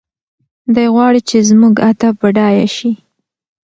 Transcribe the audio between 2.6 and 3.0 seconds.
شي.